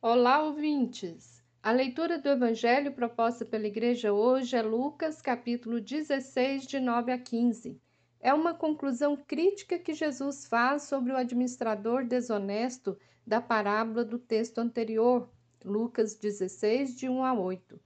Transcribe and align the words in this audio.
Olá, 0.00 0.44
ouvintes! 0.44 1.42
A 1.60 1.72
leitura 1.72 2.20
do 2.20 2.28
Evangelho 2.28 2.92
proposta 2.92 3.44
pela 3.44 3.66
Igreja 3.66 4.12
hoje 4.12 4.54
é 4.54 4.62
Lucas, 4.62 5.20
capítulo 5.20 5.80
16, 5.80 6.68
de 6.68 6.78
9 6.78 7.10
a 7.10 7.18
15. 7.18 7.76
É 8.20 8.32
uma 8.32 8.54
conclusão 8.54 9.16
crítica 9.16 9.76
que 9.76 9.92
Jesus 9.92 10.46
faz 10.46 10.84
sobre 10.84 11.12
o 11.12 11.16
administrador 11.16 12.04
desonesto 12.04 12.96
da 13.26 13.40
parábola 13.40 14.04
do 14.04 14.20
texto 14.20 14.58
anterior, 14.60 15.28
Lucas 15.64 16.14
16, 16.14 16.96
de 16.96 17.08
1 17.08 17.24
a 17.24 17.34
8. 17.34 17.80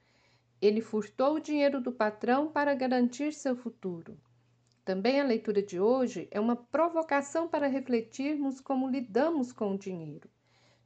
Ele 0.61 0.83
furtou 0.83 1.37
o 1.37 1.41
dinheiro 1.41 1.81
do 1.81 1.93
patrão 1.93 2.53
para 2.53 2.75
garantir 2.75 3.33
seu 3.33 3.57
futuro. 3.57 4.19
Também 4.85 5.19
a 5.19 5.25
leitura 5.25 5.63
de 5.63 5.81
hoje 5.81 6.29
é 6.31 6.39
uma 6.39 6.57
provocação 6.57 7.49
para 7.49 7.69
refletirmos 7.69 8.61
como 8.61 8.87
lidamos 8.87 9.51
com 9.51 9.73
o 9.73 9.79
dinheiro. 9.79 10.29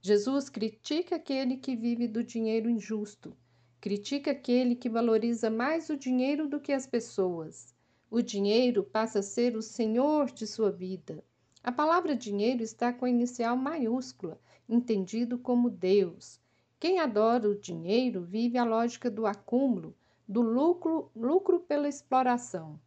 Jesus 0.03 0.49
critica 0.49 1.17
aquele 1.17 1.57
que 1.57 1.75
vive 1.75 2.07
do 2.07 2.23
dinheiro 2.23 2.71
injusto, 2.71 3.37
critica 3.81 4.31
aquele 4.31 4.77
que 4.77 4.89
valoriza 4.89 5.51
mais 5.51 5.91
o 5.91 5.97
dinheiro 5.97 6.49
do 6.49 6.61
que 6.61 6.73
as 6.73 6.87
pessoas. 6.87 7.75
O 8.11 8.23
dinheiro 8.23 8.85
passa 8.85 9.19
a 9.19 9.23
ser 9.23 9.57
o 9.57 9.63
senhor 9.63 10.31
de 10.31 10.47
sua 10.47 10.71
vida. 10.71 11.25
A 11.63 11.73
palavra 11.73 12.15
dinheiro 12.15 12.63
está 12.63 12.93
com 12.93 13.05
a 13.05 13.11
inicial 13.11 13.57
maiúscula, 13.57 14.41
entendido 14.69 15.39
como 15.39 15.69
Deus. 15.69 16.41
Quem 16.79 17.01
adora 17.01 17.49
o 17.49 17.59
dinheiro 17.59 18.23
vive 18.23 18.59
a 18.59 18.65
lógica 18.65 19.11
do 19.11 19.27
acúmulo, 19.27 19.95
do 20.29 20.41
lucro, 20.43 21.11
lucro 21.17 21.59
pela 21.61 21.89
exploração. 21.89 22.79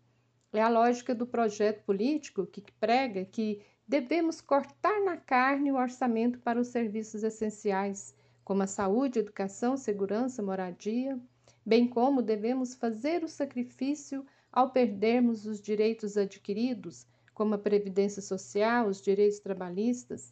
É 0.54 0.62
a 0.62 0.70
lógica 0.70 1.14
do 1.14 1.28
projeto 1.28 1.84
político 1.84 2.46
que 2.46 2.64
prega 2.80 3.26
que 3.26 3.62
devemos 3.90 4.40
cortar 4.40 5.04
na 5.04 5.18
carne 5.18 5.72
o 5.72 5.76
orçamento 5.76 6.38
para 6.42 6.62
os 6.62 6.68
serviços 6.68 7.24
essenciais, 7.24 8.14
como 8.44 8.62
a 8.62 8.68
saúde, 8.68 9.18
educação, 9.18 9.76
segurança, 9.76 10.44
moradia, 10.44 11.20
bem 11.66 11.88
como 11.88 12.22
devemos 12.22 12.76
fazer 12.76 13.24
o 13.24 13.28
sacrifício 13.28 14.24
ao 14.52 14.70
perdermos 14.70 15.48
os 15.48 15.60
direitos 15.60 16.18
adquiridos, 16.18 17.08
como 17.34 17.56
a 17.56 17.58
previdência 17.58 18.22
social, 18.22 18.88
os 18.88 19.02
direitos 19.02 19.40
trabalhistas. 19.40 20.32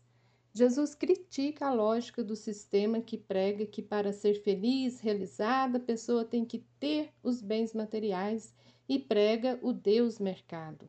Jesus 0.54 0.94
critica 0.94 1.66
a 1.66 1.74
lógica 1.74 2.24
do 2.24 2.36
sistema 2.36 3.02
que 3.02 3.18
prega 3.18 3.66
que 3.66 3.82
para 3.82 4.14
ser 4.14 4.36
feliz, 4.36 5.00
realizada, 5.00 5.80
a 5.80 5.82
pessoa 5.82 6.24
tem 6.24 6.46
que 6.46 6.64
ter 6.80 7.10
os 7.24 7.42
bens 7.42 7.74
materiais 7.74 8.54
e 8.88 9.00
prega 9.00 9.58
o 9.64 9.74
Deus 9.74 10.20
mercado. 10.20 10.88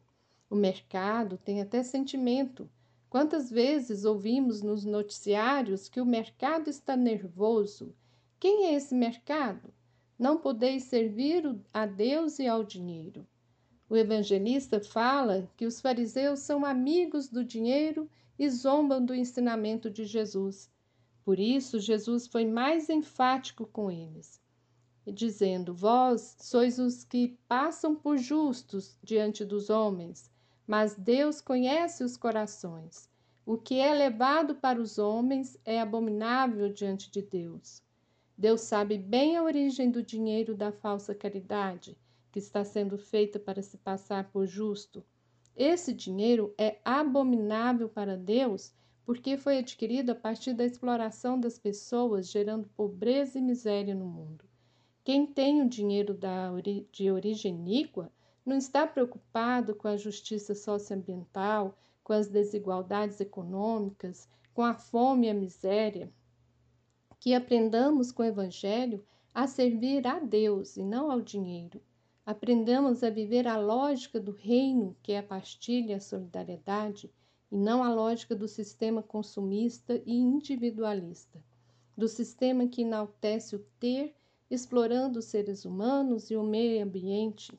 O 0.50 0.56
mercado 0.56 1.36
tem 1.36 1.60
até 1.60 1.82
sentimento. 1.82 2.70
Quantas 3.10 3.50
vezes 3.50 4.04
ouvimos 4.04 4.62
nos 4.62 4.84
noticiários 4.84 5.88
que 5.88 6.00
o 6.00 6.06
mercado 6.06 6.70
está 6.70 6.96
nervoso? 6.96 7.94
Quem 8.40 8.66
é 8.66 8.74
esse 8.74 8.94
mercado? 8.94 9.72
Não 10.18 10.38
podeis 10.38 10.84
servir 10.84 11.44
a 11.72 11.84
Deus 11.84 12.38
e 12.38 12.46
ao 12.46 12.64
dinheiro. 12.64 13.26
O 13.90 13.96
evangelista 13.96 14.80
fala 14.80 15.50
que 15.56 15.66
os 15.66 15.80
fariseus 15.80 16.40
são 16.40 16.64
amigos 16.64 17.28
do 17.28 17.44
dinheiro 17.44 18.08
e 18.38 18.48
zombam 18.48 19.04
do 19.04 19.14
ensinamento 19.14 19.90
de 19.90 20.04
Jesus. 20.04 20.70
Por 21.24 21.38
isso, 21.38 21.78
Jesus 21.78 22.26
foi 22.26 22.46
mais 22.46 22.88
enfático 22.88 23.66
com 23.66 23.90
eles 23.90 24.40
dizendo: 25.12 25.74
Vós 25.74 26.36
sois 26.40 26.78
os 26.78 27.04
que 27.04 27.38
passam 27.48 27.94
por 27.94 28.18
justos 28.18 28.96
diante 29.02 29.44
dos 29.44 29.70
homens, 29.70 30.30
mas 30.68 30.94
Deus 30.94 31.40
conhece 31.40 32.04
os 32.04 32.14
corações. 32.14 33.08
O 33.46 33.56
que 33.56 33.80
é 33.80 33.94
levado 33.94 34.54
para 34.54 34.78
os 34.78 34.98
homens 34.98 35.58
é 35.64 35.80
abominável 35.80 36.70
diante 36.70 37.10
de 37.10 37.22
Deus. 37.22 37.82
Deus 38.36 38.60
sabe 38.60 38.98
bem 38.98 39.38
a 39.38 39.42
origem 39.42 39.90
do 39.90 40.02
dinheiro 40.02 40.54
da 40.54 40.70
falsa 40.70 41.14
caridade, 41.14 41.96
que 42.30 42.38
está 42.38 42.62
sendo 42.64 42.98
feita 42.98 43.38
para 43.38 43.62
se 43.62 43.78
passar 43.78 44.30
por 44.30 44.46
justo. 44.46 45.02
Esse 45.56 45.94
dinheiro 45.94 46.52
é 46.58 46.76
abominável 46.84 47.88
para 47.88 48.14
Deus 48.14 48.74
porque 49.06 49.38
foi 49.38 49.56
adquirido 49.56 50.10
a 50.10 50.14
partir 50.14 50.52
da 50.52 50.66
exploração 50.66 51.40
das 51.40 51.58
pessoas, 51.58 52.30
gerando 52.30 52.68
pobreza 52.76 53.38
e 53.38 53.42
miséria 53.42 53.94
no 53.94 54.04
mundo. 54.04 54.44
Quem 55.02 55.26
tem 55.26 55.62
o 55.62 55.68
dinheiro 55.68 56.14
de 56.92 57.10
origem 57.10 57.54
iníqua 57.54 58.12
não 58.48 58.56
está 58.56 58.86
preocupado 58.86 59.74
com 59.74 59.86
a 59.86 59.96
justiça 59.96 60.54
socioambiental, 60.54 61.76
com 62.02 62.14
as 62.14 62.28
desigualdades 62.28 63.20
econômicas, 63.20 64.26
com 64.54 64.64
a 64.64 64.72
fome 64.72 65.26
e 65.26 65.30
a 65.30 65.34
miséria. 65.34 66.10
Que 67.20 67.34
aprendamos 67.34 68.10
com 68.10 68.22
o 68.22 68.26
Evangelho 68.26 69.04
a 69.34 69.46
servir 69.46 70.06
a 70.06 70.18
Deus 70.18 70.78
e 70.78 70.82
não 70.82 71.10
ao 71.10 71.20
dinheiro. 71.20 71.82
Aprendamos 72.24 73.04
a 73.04 73.10
viver 73.10 73.46
a 73.46 73.58
lógica 73.58 74.18
do 74.18 74.32
reino, 74.32 74.96
que 75.02 75.12
é 75.12 75.18
a 75.18 75.22
pastilha 75.22 75.92
e 75.92 75.94
a 75.94 76.00
solidariedade, 76.00 77.12
e 77.52 77.56
não 77.56 77.84
a 77.84 77.92
lógica 77.92 78.34
do 78.34 78.48
sistema 78.48 79.02
consumista 79.02 80.02
e 80.06 80.16
individualista, 80.16 81.42
do 81.94 82.08
sistema 82.08 82.66
que 82.66 82.80
enaltece 82.82 83.56
o 83.56 83.64
ter 83.78 84.14
explorando 84.50 85.18
os 85.18 85.26
seres 85.26 85.66
humanos 85.66 86.30
e 86.30 86.36
o 86.36 86.42
meio 86.42 86.82
ambiente. 86.82 87.58